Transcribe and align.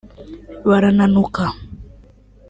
barananuka 0.67 1.45